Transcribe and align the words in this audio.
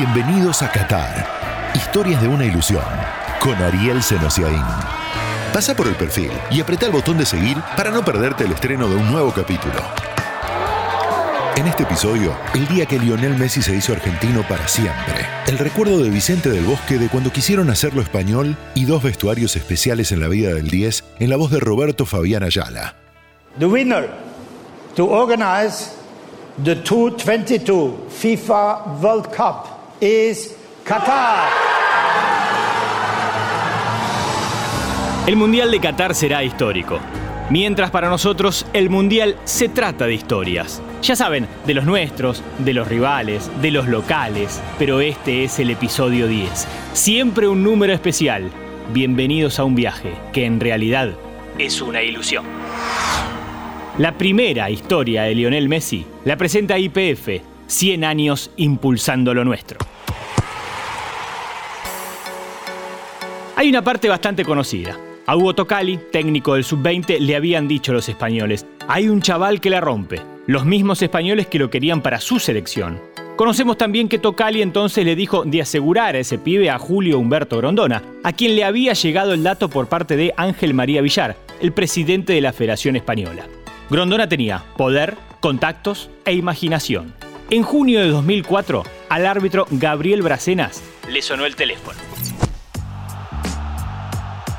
Bienvenidos 0.00 0.62
a 0.62 0.72
Qatar. 0.72 1.26
Historias 1.74 2.22
de 2.22 2.28
una 2.28 2.46
ilusión. 2.46 2.82
Con 3.38 3.52
Ariel 3.56 4.02
Senosiaín. 4.02 4.64
Pasa 5.52 5.76
por 5.76 5.86
el 5.88 5.94
perfil 5.94 6.30
y 6.50 6.58
apreta 6.58 6.86
el 6.86 6.92
botón 6.92 7.18
de 7.18 7.26
seguir 7.26 7.58
para 7.76 7.90
no 7.90 8.02
perderte 8.02 8.44
el 8.44 8.52
estreno 8.52 8.88
de 8.88 8.94
un 8.94 9.12
nuevo 9.12 9.30
capítulo. 9.30 9.74
En 11.54 11.66
este 11.66 11.82
episodio, 11.82 12.34
el 12.54 12.66
día 12.68 12.86
que 12.86 12.98
Lionel 12.98 13.36
Messi 13.36 13.60
se 13.60 13.76
hizo 13.76 13.92
argentino 13.92 14.42
para 14.48 14.66
siempre. 14.68 15.26
El 15.46 15.58
recuerdo 15.58 16.02
de 16.02 16.08
Vicente 16.08 16.48
del 16.48 16.64
Bosque 16.64 16.96
de 16.96 17.08
cuando 17.08 17.30
quisieron 17.30 17.68
hacerlo 17.68 18.00
español 18.00 18.56
y 18.74 18.86
dos 18.86 19.02
vestuarios 19.02 19.54
especiales 19.54 20.12
en 20.12 20.20
la 20.20 20.28
vida 20.28 20.54
del 20.54 20.70
10 20.70 21.04
en 21.18 21.28
la 21.28 21.36
voz 21.36 21.50
de 21.50 21.60
Roberto 21.60 22.06
Fabián 22.06 22.42
Ayala. 22.42 22.94
The 23.58 23.66
winner 23.66 24.08
to 24.96 25.04
organize 25.04 25.90
the 26.64 26.74
2022 26.74 28.08
FIFA 28.08 28.98
World 29.02 29.26
Cup 29.36 29.79
is 30.00 30.56
Qatar. 30.84 31.48
El 35.26 35.36
Mundial 35.36 35.70
de 35.70 35.80
Qatar 35.80 36.14
será 36.14 36.42
histórico. 36.42 36.98
Mientras 37.50 37.90
para 37.90 38.08
nosotros 38.08 38.66
el 38.72 38.90
Mundial 38.90 39.36
se 39.44 39.68
trata 39.68 40.06
de 40.06 40.14
historias. 40.14 40.82
Ya 41.02 41.16
saben, 41.16 41.46
de 41.66 41.74
los 41.74 41.84
nuestros, 41.84 42.42
de 42.58 42.74
los 42.74 42.88
rivales, 42.88 43.50
de 43.60 43.70
los 43.70 43.88
locales, 43.88 44.62
pero 44.78 45.00
este 45.00 45.44
es 45.44 45.58
el 45.58 45.70
episodio 45.70 46.28
10. 46.28 46.66
Siempre 46.92 47.48
un 47.48 47.62
número 47.62 47.92
especial. 47.92 48.50
Bienvenidos 48.92 49.58
a 49.58 49.64
un 49.64 49.74
viaje 49.74 50.14
que 50.32 50.46
en 50.46 50.60
realidad 50.60 51.10
es 51.58 51.80
una 51.80 52.02
ilusión. 52.02 52.44
La 53.98 54.16
primera 54.16 54.70
historia 54.70 55.24
de 55.24 55.34
Lionel 55.34 55.68
Messi 55.68 56.06
la 56.24 56.36
presenta 56.36 56.78
IPF, 56.78 57.42
100 57.70 58.04
años 58.04 58.50
impulsando 58.56 59.32
lo 59.32 59.44
nuestro. 59.44 59.78
Hay 63.56 63.68
una 63.68 63.82
parte 63.82 64.08
bastante 64.08 64.44
conocida. 64.44 64.98
A 65.26 65.36
Hugo 65.36 65.54
Tocali, 65.54 65.98
técnico 66.10 66.54
del 66.54 66.64
sub-20, 66.64 67.20
le 67.20 67.36
habían 67.36 67.68
dicho 67.68 67.92
los 67.92 68.08
españoles, 68.08 68.66
hay 68.88 69.08
un 69.08 69.22
chaval 69.22 69.60
que 69.60 69.70
la 69.70 69.80
rompe, 69.80 70.20
los 70.46 70.64
mismos 70.64 71.00
españoles 71.02 71.46
que 71.46 71.58
lo 71.58 71.70
querían 71.70 72.00
para 72.00 72.20
su 72.20 72.40
selección. 72.40 73.00
Conocemos 73.36 73.78
también 73.78 74.08
que 74.08 74.18
Tocali 74.18 74.60
entonces 74.60 75.04
le 75.04 75.14
dijo 75.14 75.44
de 75.44 75.62
asegurar 75.62 76.16
a 76.16 76.18
ese 76.18 76.38
pibe 76.38 76.70
a 76.70 76.78
Julio 76.78 77.18
Humberto 77.18 77.58
Grondona, 77.58 78.02
a 78.24 78.32
quien 78.32 78.56
le 78.56 78.64
había 78.64 78.94
llegado 78.94 79.32
el 79.32 79.44
dato 79.44 79.68
por 79.68 79.88
parte 79.88 80.16
de 80.16 80.34
Ángel 80.36 80.74
María 80.74 81.02
Villar, 81.02 81.36
el 81.60 81.72
presidente 81.72 82.32
de 82.32 82.40
la 82.40 82.52
Federación 82.52 82.96
Española. 82.96 83.46
Grondona 83.88 84.28
tenía 84.28 84.64
poder, 84.76 85.16
contactos 85.40 86.10
e 86.24 86.32
imaginación. 86.32 87.14
En 87.52 87.64
junio 87.64 87.98
de 87.98 88.10
2004, 88.10 88.84
al 89.08 89.26
árbitro 89.26 89.66
Gabriel 89.72 90.22
Bracenas 90.22 90.84
le 91.10 91.20
sonó 91.20 91.46
el 91.46 91.56
teléfono. 91.56 91.98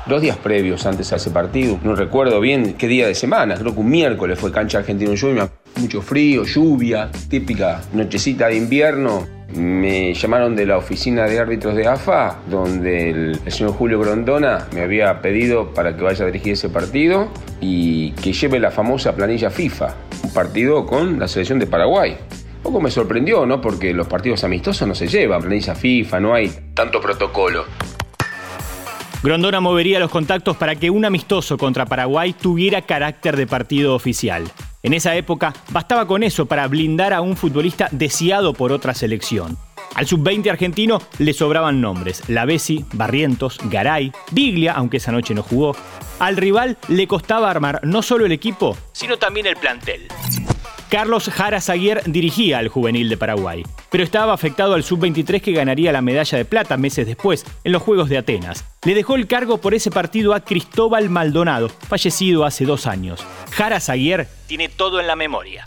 Dos 0.06 0.20
días 0.20 0.36
previos 0.36 0.84
antes 0.84 1.10
a 1.14 1.16
ese 1.16 1.30
partido, 1.30 1.80
no 1.82 1.96
recuerdo 1.96 2.38
bien 2.38 2.74
qué 2.74 2.88
día 2.88 3.06
de 3.06 3.14
semana, 3.14 3.54
creo 3.54 3.72
que 3.72 3.80
un 3.80 3.88
miércoles 3.88 4.38
fue 4.38 4.52
cancha 4.52 4.76
argentino 4.76 5.14
Junior, 5.18 5.48
mucho 5.76 6.02
frío, 6.02 6.44
lluvia, 6.44 7.10
típica 7.30 7.80
nochecita 7.94 8.48
de 8.48 8.56
invierno. 8.56 9.26
Me 9.54 10.12
llamaron 10.12 10.54
de 10.54 10.66
la 10.66 10.76
oficina 10.76 11.24
de 11.24 11.38
árbitros 11.38 11.74
de 11.74 11.86
AFA, 11.86 12.40
donde 12.50 13.08
el, 13.08 13.40
señor 13.50 13.72
Julio 13.72 14.00
Grondona 14.00 14.66
me 14.74 14.82
había 14.82 15.22
pedido 15.22 15.72
para 15.72 15.96
que 15.96 16.02
vaya 16.02 16.24
a 16.24 16.26
dirigir 16.26 16.52
ese 16.52 16.68
partido 16.68 17.30
y 17.58 18.10
que 18.12 18.34
lleve 18.34 18.60
la 18.60 18.70
famosa 18.70 19.16
planilla 19.16 19.48
FIFA, 19.48 19.94
un 20.24 20.34
partido 20.34 20.84
con 20.84 21.18
la 21.18 21.26
selección 21.26 21.58
de 21.58 21.66
Paraguay. 21.66 22.18
Poco 22.62 22.80
me 22.80 22.90
sorprendió, 22.90 23.44
¿no? 23.44 23.60
Porque 23.60 23.92
los 23.92 24.06
partidos 24.06 24.44
amistosos 24.44 24.86
no 24.86 24.94
se 24.94 25.08
llevan 25.08 25.42
planilla 25.42 25.74
FIFA, 25.74 26.20
no 26.20 26.34
hay 26.34 26.50
tanto 26.74 27.00
protocolo. 27.00 27.64
Grondona 29.22 29.60
movería 29.60 30.00
los 30.00 30.10
contactos 30.10 30.56
para 30.56 30.74
que 30.76 30.90
un 30.90 31.04
amistoso 31.04 31.56
contra 31.56 31.86
Paraguay 31.86 32.32
tuviera 32.32 32.82
carácter 32.82 33.36
de 33.36 33.46
partido 33.46 33.94
oficial. 33.94 34.44
En 34.82 34.94
esa 34.94 35.14
época 35.14 35.52
bastaba 35.70 36.06
con 36.06 36.24
eso 36.24 36.46
para 36.46 36.66
blindar 36.66 37.12
a 37.12 37.20
un 37.20 37.36
futbolista 37.36 37.88
deseado 37.92 38.52
por 38.52 38.72
otra 38.72 38.94
selección. 38.94 39.56
Al 39.94 40.06
sub-20 40.06 40.50
argentino 40.50 41.00
le 41.18 41.32
sobraban 41.34 41.80
nombres: 41.80 42.28
Lavesi, 42.28 42.84
Barrientos, 42.92 43.58
Garay, 43.64 44.10
Biglia, 44.32 44.72
aunque 44.72 44.96
esa 44.96 45.12
noche 45.12 45.34
no 45.34 45.42
jugó. 45.42 45.76
Al 46.18 46.36
rival 46.36 46.78
le 46.88 47.06
costaba 47.06 47.50
armar 47.50 47.80
no 47.84 48.02
solo 48.02 48.26
el 48.26 48.32
equipo, 48.32 48.76
sino 48.92 49.18
también 49.18 49.46
el 49.46 49.56
plantel. 49.56 50.08
Carlos 50.92 51.30
Jara 51.30 51.58
Zaguier 51.62 52.02
dirigía 52.04 52.58
al 52.58 52.68
juvenil 52.68 53.08
de 53.08 53.16
Paraguay, 53.16 53.62
pero 53.90 54.04
estaba 54.04 54.34
afectado 54.34 54.74
al 54.74 54.84
sub-23 54.84 55.40
que 55.40 55.52
ganaría 55.52 55.90
la 55.90 56.02
medalla 56.02 56.36
de 56.36 56.44
plata 56.44 56.76
meses 56.76 57.06
después, 57.06 57.46
en 57.64 57.72
los 57.72 57.80
Juegos 57.80 58.10
de 58.10 58.18
Atenas. 58.18 58.66
Le 58.84 58.94
dejó 58.94 59.14
el 59.14 59.26
cargo 59.26 59.56
por 59.56 59.72
ese 59.72 59.90
partido 59.90 60.34
a 60.34 60.40
Cristóbal 60.40 61.08
Maldonado, 61.08 61.70
fallecido 61.70 62.44
hace 62.44 62.66
dos 62.66 62.86
años. 62.86 63.24
Jara 63.52 63.78
tiene 64.46 64.68
todo 64.68 65.00
en 65.00 65.06
la 65.06 65.16
memoria. 65.16 65.64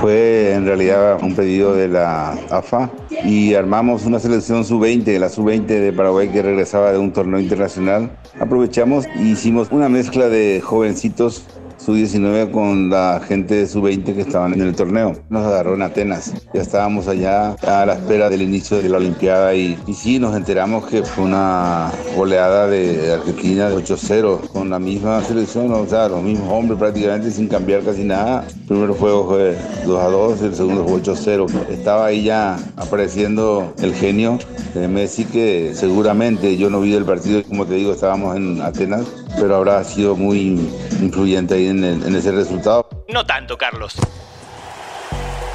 Fue 0.00 0.52
en 0.54 0.66
realidad 0.66 1.22
un 1.22 1.36
pedido 1.36 1.74
de 1.74 1.86
la 1.86 2.32
AFA 2.50 2.90
y 3.24 3.54
armamos 3.54 4.04
una 4.04 4.18
selección 4.18 4.64
sub-20, 4.64 5.16
la 5.20 5.28
sub-20 5.28 5.66
de 5.66 5.92
Paraguay 5.92 6.28
que 6.28 6.42
regresaba 6.42 6.90
de 6.90 6.98
un 6.98 7.12
torneo 7.12 7.38
internacional. 7.38 8.18
Aprovechamos 8.40 9.06
y 9.14 9.30
hicimos 9.30 9.68
una 9.70 9.88
mezcla 9.88 10.28
de 10.28 10.60
jovencitos 10.60 11.46
sub-19 11.84 12.50
con 12.50 12.90
la 12.90 13.20
gente 13.26 13.56
de 13.56 13.66
sub-20 13.66 14.14
que 14.14 14.20
estaban 14.20 14.52
en 14.54 14.62
el 14.62 14.74
torneo. 14.74 15.16
Nos 15.30 15.44
agarró 15.44 15.74
en 15.74 15.82
Atenas. 15.82 16.32
Ya 16.54 16.62
estábamos 16.62 17.08
allá 17.08 17.56
a 17.62 17.86
la 17.86 17.94
espera 17.94 18.30
del 18.30 18.42
inicio 18.42 18.80
de 18.80 18.88
la 18.88 18.98
Olimpiada 18.98 19.54
y, 19.54 19.78
y 19.86 19.94
sí, 19.94 20.18
nos 20.18 20.36
enteramos 20.36 20.86
que 20.86 21.02
fue 21.02 21.24
una 21.24 21.90
goleada 22.16 22.66
de 22.68 23.12
Argentina 23.12 23.68
de 23.68 23.76
8-0 23.76 24.48
con 24.48 24.70
la 24.70 24.78
misma 24.78 25.22
selección, 25.22 25.72
o 25.72 25.86
sea, 25.86 26.08
los 26.08 26.22
mismos 26.22 26.48
hombres 26.50 26.78
prácticamente 26.78 27.30
sin 27.30 27.48
cambiar 27.48 27.82
casi 27.82 28.04
nada. 28.04 28.44
El 28.48 28.66
primer 28.66 28.90
juego 28.90 29.26
fue 29.26 29.56
2-2, 29.86 30.42
el 30.42 30.54
segundo 30.54 30.84
fue 30.86 31.02
8-0. 31.02 31.68
Estaba 31.70 32.06
ahí 32.06 32.24
ya 32.24 32.58
apareciendo 32.76 33.72
el 33.82 33.94
genio 33.94 34.38
de 34.74 34.88
Messi 34.88 35.24
que 35.24 35.72
seguramente 35.74 36.56
yo 36.56 36.70
no 36.70 36.80
vi 36.80 36.94
el 36.94 37.04
partido, 37.04 37.42
como 37.42 37.66
te 37.66 37.74
digo, 37.74 37.92
estábamos 37.92 38.36
en 38.36 38.60
Atenas, 38.62 39.06
pero 39.38 39.56
habrá 39.56 39.82
sido 39.84 40.16
muy 40.16 40.60
influyente 41.02 41.54
ahí 41.54 41.68
en, 41.68 41.84
el, 41.84 42.02
en 42.04 42.16
ese 42.16 42.32
resultado. 42.32 42.88
No 43.08 43.24
tanto, 43.26 43.58
Carlos. 43.58 43.96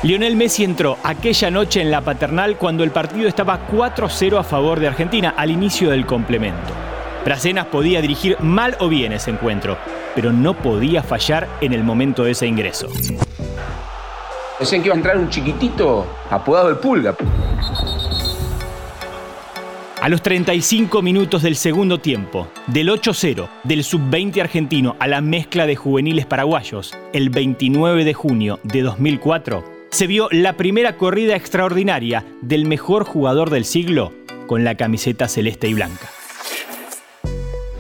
Lionel 0.03 0.35
Messi 0.35 0.63
entró 0.63 0.97
aquella 1.03 1.49
noche 1.49 1.81
en 1.81 1.89
la 1.89 2.01
paternal 2.01 2.57
cuando 2.57 2.83
el 2.83 2.91
partido 2.91 3.27
estaba 3.27 3.67
4-0 3.67 4.39
a 4.39 4.43
favor 4.43 4.79
de 4.79 4.87
Argentina 4.87 5.33
al 5.35 5.49
inicio 5.49 5.89
del 5.89 6.05
complemento. 6.05 6.71
Bracenas 7.25 7.65
podía 7.65 7.99
dirigir 7.99 8.39
mal 8.39 8.77
o 8.79 8.89
bien 8.89 9.11
ese 9.11 9.31
encuentro, 9.31 9.75
pero 10.15 10.31
no 10.31 10.53
podía 10.53 11.01
fallar 11.01 11.47
en 11.61 11.73
el 11.73 11.83
momento 11.83 12.23
de 12.23 12.31
ese 12.31 12.45
ingreso. 12.45 12.87
Decían 14.59 14.81
que 14.81 14.87
iba 14.87 14.95
a 14.95 14.97
entrar 14.97 15.17
un 15.17 15.29
chiquitito 15.29 16.05
apodado 16.29 16.69
el 16.69 16.77
Pulga. 16.77 17.15
A 19.99 20.09
los 20.09 20.21
35 20.21 21.01
minutos 21.01 21.41
del 21.41 21.55
segundo 21.55 21.99
tiempo, 21.99 22.47
del 22.67 22.89
8-0 22.89 23.49
del 23.63 23.83
sub-20 23.83 24.39
argentino 24.39 24.95
a 24.99 25.07
la 25.07 25.21
mezcla 25.21 25.65
de 25.65 25.75
juveniles 25.75 26.27
paraguayos, 26.27 26.93
el 27.13 27.31
29 27.31 28.05
de 28.05 28.13
junio 28.13 28.59
de 28.61 28.83
2004, 28.83 29.63
se 29.89 30.05
vio 30.05 30.27
la 30.31 30.53
primera 30.53 30.97
corrida 30.97 31.35
extraordinaria 31.35 32.23
del 32.41 32.65
mejor 32.65 33.05
jugador 33.05 33.49
del 33.49 33.65
siglo 33.65 34.13
con 34.45 34.63
la 34.63 34.75
camiseta 34.75 35.27
celeste 35.27 35.67
y 35.67 35.73
blanca. 35.73 36.07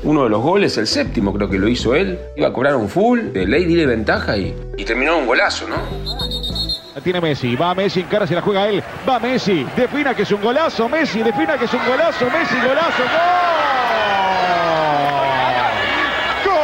Uno 0.01 0.23
de 0.23 0.29
los 0.29 0.41
goles, 0.41 0.75
el 0.79 0.87
séptimo 0.87 1.33
creo 1.33 1.49
que 1.49 1.59
lo 1.59 1.67
hizo 1.67 1.93
él, 1.93 2.17
iba 2.35 2.47
a 2.47 2.53
cobrar 2.53 2.77
un 2.77 2.89
full, 2.89 3.31
de 3.31 3.45
ley 3.45 3.65
dile 3.65 3.85
ventaja 3.85 4.37
y 4.37 4.53
terminó 4.85 5.19
un 5.19 5.27
golazo, 5.27 5.67
¿no? 5.67 6.26
La 6.97 7.03
tiene 7.03 7.21
Messi, 7.21 7.55
va 7.55 7.75
Messi, 7.75 7.99
en 7.99 8.07
cara 8.07 8.25
se 8.25 8.33
la 8.33 8.41
juega 8.41 8.67
él, 8.67 8.83
va 9.07 9.19
Messi, 9.19 9.63
defina 9.75 10.15
que 10.15 10.23
es 10.23 10.31
un 10.31 10.41
golazo, 10.41 10.89
Messi, 10.89 11.21
defina 11.21 11.55
que 11.55 11.65
es 11.65 11.73
un 11.75 11.85
golazo, 11.85 12.25
Messi, 12.25 12.55
golazo, 12.55 13.03
¡Gol! 16.43 16.55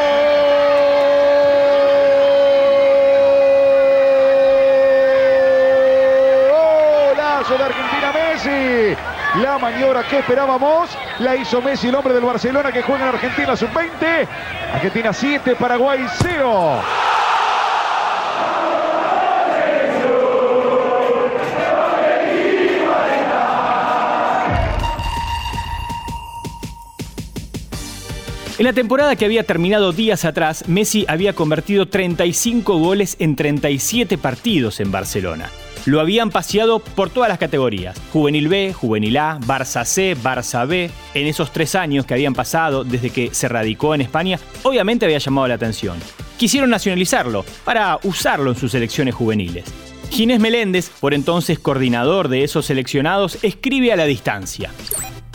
¡Golazo 6.50 7.56
de 7.56 7.64
Argentina 7.64 8.12
Messi! 8.12 8.98
La 9.40 9.60
maniobra 9.60 10.02
que 10.02 10.18
esperábamos 10.18 10.98
la 11.20 11.36
hizo 11.36 11.62
Messi, 11.62 11.90
el 11.90 11.96
hombre 11.96 12.16
del 12.16 12.24
Barcelona 12.24 12.72
que 12.72 12.82
juega 12.82 13.04
en 13.04 13.10
Argentina 13.10 13.56
sub-20. 13.56 14.28
Argentina 14.74 15.14
7, 15.14 15.56
Paraguay 15.58 16.04
0. 16.24 16.82
En 28.64 28.68
la 28.68 28.72
temporada 28.74 29.18
que 29.18 29.26
había 29.26 29.44
terminado 29.44 29.92
días 29.92 30.24
atrás, 30.24 30.70
Messi 30.70 31.04
había 31.10 31.34
convertido 31.34 31.86
35 31.86 32.78
goles 32.78 33.18
en 33.20 33.36
37 33.36 34.18
partidos 34.18 34.80
en 34.80 34.90
Barcelona. 34.90 35.50
lo 35.86 36.00
habían 36.00 36.30
paseado 36.30 36.80
por 36.80 37.10
todas 37.10 37.28
las 37.28 37.40
categorías. 37.40 38.00
Juvenil 38.14 38.48
B, 38.48 38.72
Juvenil 38.72 39.18
A, 39.18 39.38
Barça 39.42 39.84
C, 39.84 40.16
Barça 40.16 40.66
B. 40.66 40.90
En 41.14 41.28
esos 41.28 41.52
tres 41.52 41.76
años 41.76 42.06
que 42.06 42.14
habían 42.14 42.34
pasado 42.34 42.86
desde 42.86 43.10
que 43.10 43.34
se 43.34 43.50
radicó 43.50 43.94
en 43.96 44.00
España, 44.00 44.40
obviamente 44.64 45.04
había 45.04 45.18
llamado 45.18 45.50
la 45.50 45.56
atención. 45.56 45.98
Quisieron 46.38 46.70
nacionalizarlo 46.70 47.44
para 47.66 48.00
usarlo 48.04 48.50
en 48.50 48.56
sus 48.56 48.72
selecciones 48.72 49.14
juveniles. 49.14 49.66
Ginés 50.10 50.40
Meléndez, 50.40 50.90
por 51.02 51.14
entonces 51.14 51.60
coordinador 51.60 52.30
de 52.30 52.46
esos 52.46 52.66
seleccionados, 52.68 53.44
escribe 53.44 53.92
a 53.92 53.98
la 53.98 54.06
distancia. 54.06 54.72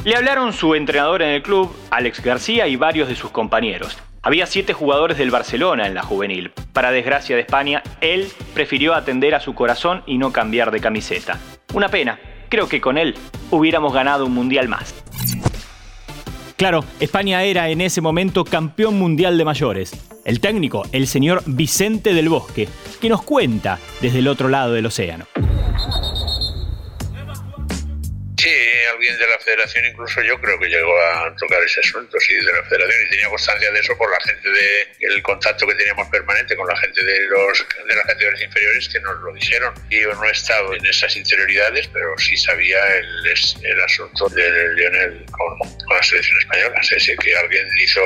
Le 0.05 0.15
hablaron 0.15 0.53
su 0.53 0.75
entrenador 0.75 1.23
en 1.23 1.31
el 1.31 1.43
club, 1.43 1.75
Alex 1.91 2.23
García, 2.23 2.69
y 2.69 2.77
varios 2.77 3.09
de 3.09 3.17
sus 3.17 3.31
compañeros. 3.31 3.99
Había 4.23 4.47
siete 4.47 4.73
jugadores 4.73 5.19
del 5.19 5.31
Barcelona 5.31 5.87
en 5.87 5.95
la 5.95 6.03
juvenil. 6.03 6.53
Para 6.73 6.93
desgracia 6.93 7.35
de 7.35 7.43
España, 7.43 7.83
él 8.00 8.29
prefirió 8.55 8.95
atender 8.95 9.35
a 9.35 9.41
su 9.41 9.55
corazón 9.55 10.03
y 10.06 10.19
no 10.19 10.33
cambiar 10.33 10.71
de 10.71 10.81
camiseta. 10.81 11.39
Una 11.75 11.89
pena. 11.89 12.19
Creo 12.49 12.69
que 12.69 12.81
con 12.81 12.97
él 12.97 13.15
hubiéramos 13.50 13.93
ganado 13.93 14.25
un 14.25 14.35
mundial 14.35 14.69
más. 14.69 14.95
Claro, 16.56 16.85
España 16.99 17.43
era 17.43 17.69
en 17.69 17.81
ese 17.81 18.00
momento 18.00 18.45
campeón 18.45 18.99
mundial 18.99 19.37
de 19.37 19.45
mayores. 19.45 19.93
El 20.25 20.41
técnico, 20.41 20.85
el 20.93 21.06
señor 21.06 21.43
Vicente 21.47 22.15
del 22.15 22.29
Bosque, 22.29 22.69
que 23.00 23.09
nos 23.09 23.23
cuenta 23.23 23.79
desde 24.00 24.21
el 24.21 24.29
otro 24.29 24.49
lado 24.49 24.73
del 24.73 24.87
océano. 24.87 25.27
Alguien 28.93 29.19
de 29.19 29.26
la 29.26 29.38
federación, 29.38 29.85
incluso 29.87 30.23
yo 30.23 30.40
creo 30.40 30.58
que 30.58 30.67
llegó 30.69 31.00
a 31.00 31.35
tocar 31.37 31.62
ese 31.62 31.81
asunto, 31.81 32.19
sí, 32.20 32.35
de 32.35 32.52
la 32.52 32.62
federación, 32.64 33.06
y 33.06 33.11
tenía 33.11 33.29
constancia 33.29 33.70
de 33.70 33.81
eso 33.81 33.96
por 33.99 34.11
la 34.11 34.20
gente 34.20 34.49
de 34.49 34.88
el 35.00 35.23
contacto 35.23 35.67
que 35.67 35.75
teníamos 35.75 36.08
permanente 36.08 36.56
con 36.56 36.67
la 36.67 36.76
gente 36.76 37.02
de 37.02 37.26
los 37.26 37.67
de 37.87 37.94
las 37.94 38.05
categorías 38.06 38.43
inferiores 38.43 38.88
que 38.88 39.00
nos 39.00 39.20
lo 39.20 39.32
dijeron. 39.35 39.75
Yo 39.90 40.14
no 40.14 40.25
he 40.25 40.31
estado 40.31 40.75
en 40.75 40.85
esas 40.87 41.17
interioridades, 41.17 41.88
pero 41.88 42.17
sí 42.19 42.37
sabía 42.37 42.79
el, 42.96 43.26
el 43.62 43.81
asunto 43.82 44.29
de 44.29 44.75
Lionel 44.75 45.25
con, 45.31 45.58
con 45.58 45.96
la 45.96 46.02
selección 46.02 46.38
española. 46.38 46.82
Sé 46.82 47.17
que 47.17 47.37
alguien 47.37 47.67
hizo 47.81 48.02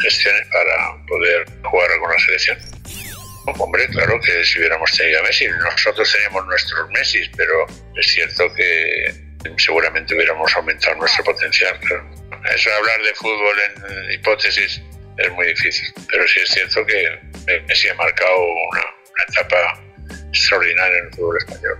gestiones 0.00 0.46
para 0.48 1.06
poder 1.06 1.44
jugar 1.64 1.98
con 1.98 2.10
la 2.10 2.18
selección. 2.18 2.58
Hombre, 3.58 3.88
claro 3.88 4.20
que 4.20 4.44
si 4.44 4.58
hubiéramos 4.58 4.96
tenido 4.96 5.20
a 5.20 5.22
Messi, 5.22 5.48
nosotros 5.48 6.12
teníamos 6.12 6.46
nuestros 6.46 6.90
Messi, 6.90 7.28
pero 7.36 7.66
es 7.96 8.06
cierto 8.06 8.52
que 8.54 9.29
seguramente 9.56 10.14
hubiéramos 10.14 10.54
aumentado 10.56 10.96
nuestro 10.96 11.24
potencial. 11.24 11.78
Eso 12.54 12.70
hablar 12.72 13.02
de 13.02 13.14
fútbol 13.14 13.56
en 13.60 14.12
hipótesis 14.12 14.82
es 15.18 15.32
muy 15.32 15.46
difícil, 15.46 15.92
pero 16.10 16.26
sí 16.26 16.40
es 16.40 16.50
cierto 16.50 16.84
que 16.86 17.18
Messi 17.66 17.88
ha 17.88 17.94
marcado 17.94 18.38
una, 18.38 18.80
una 18.80 19.24
etapa 19.28 19.82
extraordinaria 20.28 20.98
en 20.98 21.04
el 21.06 21.14
fútbol 21.14 21.36
español. 21.38 21.78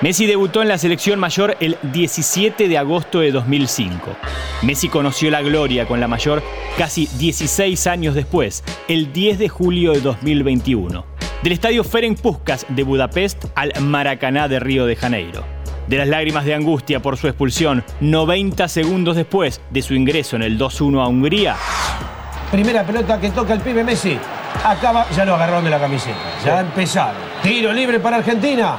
Messi 0.00 0.26
debutó 0.26 0.62
en 0.62 0.68
la 0.68 0.78
selección 0.78 1.18
mayor 1.18 1.56
el 1.58 1.76
17 1.82 2.68
de 2.68 2.78
agosto 2.78 3.18
de 3.18 3.32
2005. 3.32 4.16
Messi 4.62 4.88
conoció 4.88 5.28
la 5.28 5.42
gloria 5.42 5.86
con 5.86 5.98
la 5.98 6.06
mayor 6.06 6.40
casi 6.76 7.08
16 7.18 7.84
años 7.88 8.14
después, 8.14 8.62
el 8.86 9.12
10 9.12 9.40
de 9.40 9.48
julio 9.48 9.92
de 9.92 10.00
2021. 10.00 11.04
Del 11.42 11.52
estadio 11.52 11.82
Ferenc 11.82 12.20
Puskas 12.20 12.64
de 12.68 12.84
Budapest 12.84 13.46
al 13.56 13.72
Maracaná 13.80 14.46
de 14.46 14.60
Río 14.60 14.86
de 14.86 14.94
Janeiro. 14.94 15.44
De 15.88 15.96
las 15.96 16.06
lágrimas 16.06 16.44
de 16.44 16.54
angustia 16.54 17.02
por 17.02 17.16
su 17.16 17.26
expulsión, 17.26 17.82
90 18.00 18.68
segundos 18.68 19.16
después 19.16 19.60
de 19.70 19.82
su 19.82 19.94
ingreso 19.94 20.36
en 20.36 20.42
el 20.42 20.56
2-1 20.60 21.02
a 21.02 21.08
Hungría. 21.08 21.56
Primera 22.52 22.84
pelota 22.84 23.20
que 23.20 23.30
toca 23.30 23.52
el 23.52 23.60
pibe 23.60 23.82
Messi. 23.82 24.16
Acaba, 24.64 25.10
ya 25.10 25.24
lo 25.24 25.34
agarró 25.34 25.60
de 25.60 25.70
la 25.70 25.80
camiseta. 25.80 26.18
Ya 26.44 26.60
empezaron. 26.60 27.20
Tiro 27.42 27.72
libre 27.72 27.98
para 27.98 28.18
Argentina. 28.18 28.78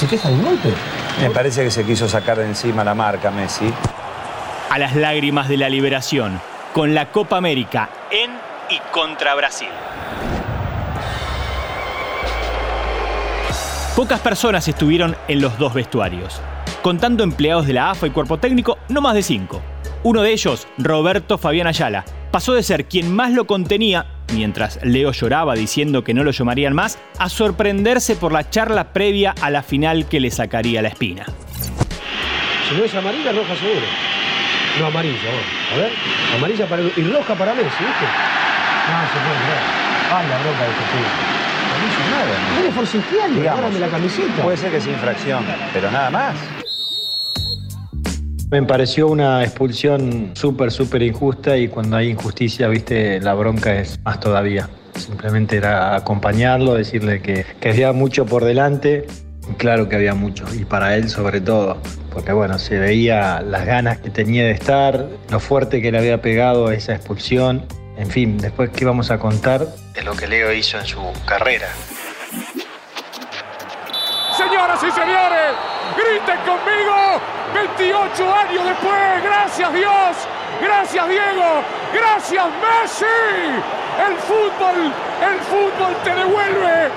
¿Se 0.00 0.06
queja 0.06 0.30
de 0.30 0.34
un 0.34 0.42
golpe? 0.42 0.72
Me 1.20 1.28
parece 1.28 1.62
que 1.62 1.70
se 1.70 1.84
quiso 1.84 2.08
sacar 2.08 2.38
de 2.38 2.46
encima 2.46 2.82
la 2.82 2.94
marca 2.94 3.30
Messi. 3.30 3.70
A 4.70 4.78
las 4.78 4.96
lágrimas 4.96 5.46
de 5.46 5.58
la 5.58 5.68
liberación, 5.68 6.40
con 6.72 6.94
la 6.94 7.12
Copa 7.12 7.36
América 7.36 7.90
en 8.10 8.30
y 8.74 8.80
contra 8.92 9.34
Brasil. 9.34 9.68
Pocas 13.94 14.20
personas 14.20 14.66
estuvieron 14.68 15.14
en 15.28 15.42
los 15.42 15.58
dos 15.58 15.74
vestuarios. 15.74 16.40
Contando 16.80 17.22
empleados 17.22 17.66
de 17.66 17.74
la 17.74 17.90
AFA 17.90 18.06
y 18.06 18.10
cuerpo 18.10 18.38
técnico, 18.38 18.78
no 18.88 19.02
más 19.02 19.12
de 19.12 19.22
cinco. 19.22 19.60
Uno 20.02 20.22
de 20.22 20.32
ellos, 20.32 20.66
Roberto 20.78 21.36
Fabián 21.36 21.66
Ayala, 21.66 22.06
pasó 22.30 22.54
de 22.54 22.62
ser 22.62 22.86
quien 22.86 23.14
más 23.14 23.32
lo 23.32 23.46
contenía, 23.46 24.06
mientras 24.32 24.78
Leo 24.82 25.12
lloraba 25.12 25.54
diciendo 25.54 26.04
que 26.04 26.14
no 26.14 26.24
lo 26.24 26.30
llamarían 26.30 26.74
más, 26.74 26.98
a 27.18 27.28
sorprenderse 27.28 28.16
por 28.16 28.32
la 28.32 28.48
charla 28.48 28.92
previa 28.92 29.34
a 29.40 29.50
la 29.50 29.62
final 29.62 30.06
que 30.06 30.20
le 30.20 30.30
sacaría 30.30 30.82
la 30.82 30.88
espina. 30.88 31.26
Si 32.68 32.76
no 32.76 32.84
es 32.84 32.94
amarilla, 32.94 33.32
roja 33.32 33.56
seguro. 33.56 33.86
No, 34.78 34.86
amarilla, 34.86 35.14
vos. 35.14 35.74
A 35.74 35.76
ver. 35.76 35.92
Amarilla 36.36 36.66
para 36.66 36.82
y 36.82 37.02
roja 37.02 37.34
para 37.34 37.54
Messi, 37.54 37.66
¿viste? 37.66 38.06
No, 38.86 39.02
se 39.06 39.18
puede 39.18 39.40
ver. 39.50 39.62
Ay, 40.12 40.28
la 40.28 40.38
bronca 40.38 40.64
de 40.64 40.70
este 40.70 40.84
tío. 40.92 41.40
No 41.70 41.86
hizo 41.86 42.10
nada. 42.10 42.56
Tiene 42.56 42.72
forcejeando, 42.72 43.40
Digamos, 43.40 43.58
agárrame 43.60 43.80
la 43.80 43.88
camiseta. 43.88 44.42
Puede 44.42 44.56
ser 44.56 44.70
que 44.70 44.80
sea 44.80 44.92
infracción, 44.92 45.44
pero 45.72 45.90
nada 45.90 46.10
más. 46.10 46.34
Me 48.50 48.60
pareció 48.64 49.06
una 49.06 49.44
expulsión 49.44 50.32
súper, 50.34 50.72
súper 50.72 51.02
injusta 51.02 51.56
y 51.56 51.68
cuando 51.68 51.96
hay 51.96 52.08
injusticia, 52.08 52.66
viste, 52.66 53.20
la 53.20 53.34
bronca 53.34 53.78
es 53.78 54.00
más 54.04 54.18
todavía. 54.18 54.68
Simplemente 54.96 55.56
era 55.56 55.94
acompañarlo, 55.94 56.74
decirle 56.74 57.22
que, 57.22 57.46
que 57.60 57.68
había 57.68 57.92
mucho 57.92 58.26
por 58.26 58.44
delante. 58.44 59.06
Claro 59.56 59.88
que 59.88 59.94
había 59.94 60.14
mucho, 60.14 60.44
y 60.52 60.64
para 60.64 60.96
él 60.96 61.08
sobre 61.08 61.40
todo, 61.40 61.78
porque 62.12 62.32
bueno, 62.32 62.58
se 62.58 62.78
veía 62.78 63.40
las 63.40 63.66
ganas 63.66 63.98
que 63.98 64.10
tenía 64.10 64.44
de 64.44 64.52
estar, 64.52 65.08
lo 65.30 65.40
fuerte 65.40 65.80
que 65.80 65.92
le 65.92 65.98
había 65.98 66.20
pegado 66.20 66.68
a 66.68 66.74
esa 66.74 66.94
expulsión. 66.94 67.66
En 67.96 68.10
fin, 68.10 68.36
después 68.38 68.70
qué 68.70 68.84
vamos 68.84 69.12
a 69.12 69.18
contar 69.18 69.66
de 69.94 70.02
lo 70.02 70.14
que 70.14 70.26
Leo 70.26 70.52
hizo 70.52 70.78
en 70.78 70.86
su 70.86 71.00
carrera. 71.24 71.68
Señoras 74.40 74.82
y 74.82 74.90
señores, 74.90 75.52
griten 75.98 76.38
conmigo. 76.46 77.20
28 77.52 78.34
años 78.34 78.64
después, 78.64 79.22
gracias 79.22 79.70
Dios, 79.74 80.16
gracias 80.62 81.08
Diego, 81.10 81.62
gracias 81.92 82.46
Messi. 82.46 83.04
El 84.00 84.16
fútbol, 84.16 84.92
el 85.30 85.40
fútbol 85.40 85.94
te 86.02 86.14
devuelve 86.14 86.88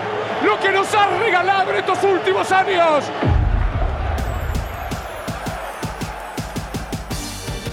lo 0.46 0.58
que 0.62 0.72
nos 0.72 0.96
ha 0.96 1.08
regalado 1.20 1.72
en 1.72 1.80
estos 1.80 2.02
últimos 2.06 2.50
años. 2.50 3.12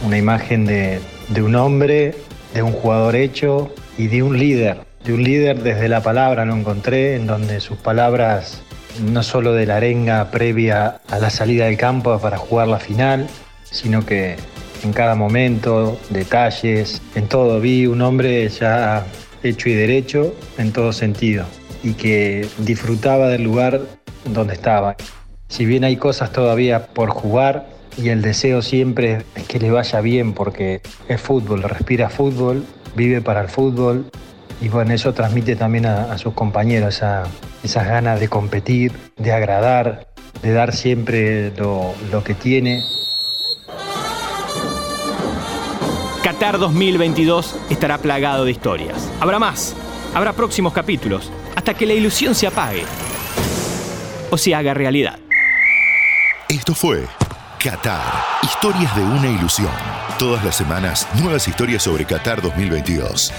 Una 0.04 0.18
imagen 0.18 0.66
de, 0.66 1.00
de 1.28 1.42
un 1.42 1.54
hombre, 1.54 2.16
de 2.54 2.62
un 2.64 2.72
jugador 2.72 3.14
hecho 3.14 3.72
y 3.96 4.08
de 4.08 4.24
un 4.24 4.36
líder. 4.36 4.80
De 5.04 5.12
un 5.14 5.22
líder 5.22 5.62
desde 5.62 5.88
la 5.88 6.02
palabra 6.02 6.44
lo 6.44 6.56
encontré, 6.56 7.14
en 7.14 7.28
donde 7.28 7.60
sus 7.60 7.78
palabras 7.78 8.64
no 8.98 9.22
solo 9.22 9.52
de 9.52 9.66
la 9.66 9.76
arenga 9.76 10.30
previa 10.30 11.00
a 11.08 11.18
la 11.18 11.30
salida 11.30 11.66
del 11.66 11.76
campo 11.76 12.18
para 12.18 12.38
jugar 12.38 12.68
la 12.68 12.78
final, 12.78 13.28
sino 13.64 14.04
que 14.04 14.36
en 14.82 14.92
cada 14.92 15.14
momento, 15.14 15.98
detalles, 16.10 17.02
en 17.14 17.28
todo 17.28 17.60
vi 17.60 17.86
un 17.86 18.02
hombre 18.02 18.48
ya 18.48 19.06
hecho 19.42 19.68
y 19.68 19.74
derecho 19.74 20.34
en 20.58 20.72
todo 20.72 20.92
sentido 20.92 21.44
y 21.82 21.94
que 21.94 22.46
disfrutaba 22.58 23.28
del 23.28 23.42
lugar 23.42 23.80
donde 24.24 24.54
estaba. 24.54 24.96
Si 25.48 25.64
bien 25.64 25.84
hay 25.84 25.96
cosas 25.96 26.32
todavía 26.32 26.86
por 26.86 27.10
jugar 27.10 27.68
y 27.96 28.08
el 28.08 28.22
deseo 28.22 28.62
siempre 28.62 29.24
es 29.34 29.44
que 29.44 29.58
le 29.58 29.70
vaya 29.70 30.00
bien 30.00 30.32
porque 30.32 30.80
es 31.08 31.20
fútbol, 31.20 31.62
respira 31.62 32.08
fútbol, 32.08 32.64
vive 32.94 33.20
para 33.20 33.40
el 33.40 33.48
fútbol 33.48 34.10
y 34.60 34.68
bueno, 34.68 34.92
eso 34.92 35.14
transmite 35.14 35.56
también 35.56 35.86
a, 35.86 36.12
a 36.12 36.18
sus 36.18 36.34
compañeros 36.34 36.96
esa, 36.96 37.24
esas 37.62 37.86
ganas 37.86 38.20
de 38.20 38.28
competir, 38.28 38.92
de 39.16 39.32
agradar, 39.32 40.08
de 40.42 40.52
dar 40.52 40.74
siempre 40.74 41.50
lo, 41.56 41.94
lo 42.10 42.22
que 42.22 42.34
tiene. 42.34 42.82
Qatar 46.22 46.58
2022 46.58 47.56
estará 47.70 47.98
plagado 47.98 48.44
de 48.44 48.50
historias. 48.50 49.10
Habrá 49.20 49.38
más, 49.38 49.74
habrá 50.14 50.32
próximos 50.34 50.72
capítulos, 50.72 51.32
hasta 51.56 51.74
que 51.74 51.86
la 51.86 51.94
ilusión 51.94 52.34
se 52.34 52.46
apague 52.46 52.84
o 54.30 54.36
se 54.36 54.54
haga 54.54 54.74
realidad. 54.74 55.18
Esto 56.48 56.74
fue 56.74 57.04
Qatar, 57.62 58.24
historias 58.42 58.94
de 58.94 59.02
una 59.02 59.28
ilusión. 59.28 59.70
Todas 60.18 60.44
las 60.44 60.56
semanas, 60.56 61.08
nuevas 61.20 61.48
historias 61.48 61.82
sobre 61.82 62.04
Qatar 62.04 62.42
2022. 62.42 63.32